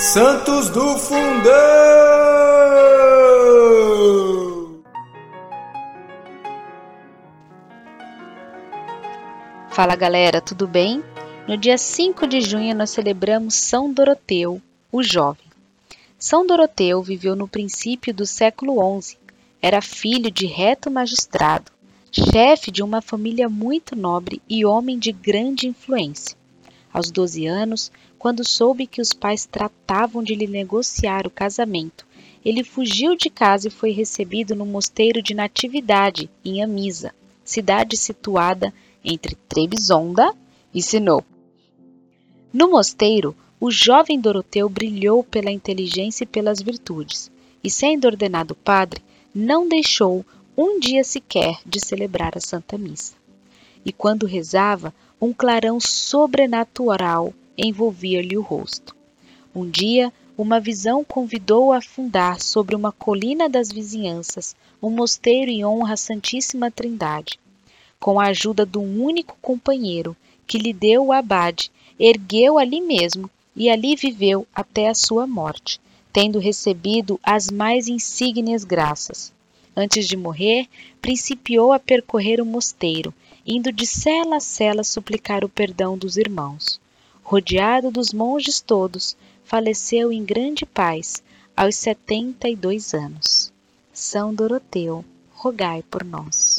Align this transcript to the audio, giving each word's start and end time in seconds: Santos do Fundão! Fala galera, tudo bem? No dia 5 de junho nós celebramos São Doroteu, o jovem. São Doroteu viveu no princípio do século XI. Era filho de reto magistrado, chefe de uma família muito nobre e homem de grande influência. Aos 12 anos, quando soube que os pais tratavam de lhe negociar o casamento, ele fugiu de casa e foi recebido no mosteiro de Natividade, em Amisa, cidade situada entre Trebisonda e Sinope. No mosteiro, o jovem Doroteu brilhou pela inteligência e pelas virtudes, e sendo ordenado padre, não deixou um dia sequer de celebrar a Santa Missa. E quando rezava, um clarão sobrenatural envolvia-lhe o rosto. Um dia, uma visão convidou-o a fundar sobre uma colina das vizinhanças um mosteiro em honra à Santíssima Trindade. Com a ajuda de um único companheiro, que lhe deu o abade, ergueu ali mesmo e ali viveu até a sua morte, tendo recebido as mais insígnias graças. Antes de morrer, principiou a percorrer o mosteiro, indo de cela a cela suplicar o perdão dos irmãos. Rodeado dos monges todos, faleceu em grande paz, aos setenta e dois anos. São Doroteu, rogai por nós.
Santos 0.00 0.70
do 0.70 0.96
Fundão! 0.96 1.52
Fala 9.68 9.94
galera, 9.94 10.40
tudo 10.40 10.66
bem? 10.66 11.04
No 11.46 11.54
dia 11.54 11.76
5 11.76 12.26
de 12.26 12.40
junho 12.40 12.74
nós 12.74 12.88
celebramos 12.88 13.54
São 13.56 13.92
Doroteu, 13.92 14.62
o 14.90 15.02
jovem. 15.02 15.44
São 16.18 16.46
Doroteu 16.46 17.02
viveu 17.02 17.36
no 17.36 17.46
princípio 17.46 18.14
do 18.14 18.24
século 18.24 19.02
XI. 19.02 19.18
Era 19.60 19.82
filho 19.82 20.30
de 20.30 20.46
reto 20.46 20.90
magistrado, 20.90 21.70
chefe 22.10 22.70
de 22.70 22.82
uma 22.82 23.02
família 23.02 23.50
muito 23.50 23.94
nobre 23.94 24.40
e 24.48 24.64
homem 24.64 24.98
de 24.98 25.12
grande 25.12 25.68
influência. 25.68 26.39
Aos 26.92 27.10
12 27.10 27.46
anos, 27.46 27.90
quando 28.18 28.46
soube 28.46 28.86
que 28.86 29.00
os 29.00 29.12
pais 29.12 29.46
tratavam 29.46 30.22
de 30.22 30.34
lhe 30.34 30.46
negociar 30.46 31.26
o 31.26 31.30
casamento, 31.30 32.06
ele 32.44 32.64
fugiu 32.64 33.16
de 33.16 33.28
casa 33.28 33.68
e 33.68 33.70
foi 33.70 33.92
recebido 33.92 34.54
no 34.54 34.66
mosteiro 34.66 35.22
de 35.22 35.34
Natividade, 35.34 36.30
em 36.44 36.62
Amisa, 36.62 37.14
cidade 37.44 37.96
situada 37.96 38.72
entre 39.04 39.36
Trebisonda 39.48 40.34
e 40.72 40.82
Sinope. 40.82 41.28
No 42.52 42.70
mosteiro, 42.70 43.36
o 43.60 43.70
jovem 43.70 44.18
Doroteu 44.18 44.68
brilhou 44.68 45.22
pela 45.22 45.50
inteligência 45.50 46.24
e 46.24 46.26
pelas 46.26 46.60
virtudes, 46.60 47.30
e 47.62 47.70
sendo 47.70 48.06
ordenado 48.06 48.54
padre, 48.54 49.02
não 49.34 49.68
deixou 49.68 50.24
um 50.56 50.80
dia 50.80 51.04
sequer 51.04 51.60
de 51.64 51.78
celebrar 51.78 52.36
a 52.36 52.40
Santa 52.40 52.76
Missa. 52.76 53.19
E 53.84 53.92
quando 53.92 54.26
rezava, 54.26 54.94
um 55.20 55.32
clarão 55.32 55.78
sobrenatural 55.80 57.32
envolvia-lhe 57.56 58.36
o 58.36 58.42
rosto. 58.42 58.96
Um 59.54 59.68
dia, 59.68 60.12
uma 60.36 60.58
visão 60.58 61.04
convidou-o 61.04 61.72
a 61.72 61.82
fundar 61.82 62.40
sobre 62.40 62.74
uma 62.74 62.92
colina 62.92 63.48
das 63.48 63.70
vizinhanças 63.70 64.56
um 64.82 64.88
mosteiro 64.88 65.50
em 65.50 65.64
honra 65.64 65.94
à 65.94 65.96
Santíssima 65.96 66.70
Trindade. 66.70 67.38
Com 67.98 68.18
a 68.18 68.28
ajuda 68.28 68.64
de 68.64 68.78
um 68.78 69.02
único 69.02 69.36
companheiro, 69.42 70.16
que 70.46 70.56
lhe 70.56 70.72
deu 70.72 71.06
o 71.06 71.12
abade, 71.12 71.70
ergueu 71.98 72.58
ali 72.58 72.80
mesmo 72.80 73.30
e 73.54 73.68
ali 73.68 73.94
viveu 73.94 74.46
até 74.54 74.88
a 74.88 74.94
sua 74.94 75.26
morte, 75.26 75.78
tendo 76.12 76.38
recebido 76.38 77.20
as 77.22 77.50
mais 77.50 77.88
insígnias 77.88 78.64
graças. 78.64 79.32
Antes 79.76 80.08
de 80.08 80.16
morrer, 80.16 80.66
principiou 81.00 81.72
a 81.72 81.78
percorrer 81.78 82.40
o 82.40 82.46
mosteiro, 82.46 83.12
indo 83.46 83.70
de 83.70 83.86
cela 83.86 84.36
a 84.36 84.40
cela 84.40 84.82
suplicar 84.82 85.44
o 85.44 85.48
perdão 85.48 85.96
dos 85.96 86.16
irmãos. 86.16 86.80
Rodeado 87.22 87.90
dos 87.90 88.12
monges 88.12 88.60
todos, 88.60 89.16
faleceu 89.44 90.12
em 90.12 90.24
grande 90.24 90.66
paz, 90.66 91.22
aos 91.56 91.76
setenta 91.76 92.48
e 92.48 92.56
dois 92.56 92.94
anos. 92.94 93.52
São 93.92 94.34
Doroteu, 94.34 95.04
rogai 95.32 95.84
por 95.90 96.02
nós. 96.04 96.49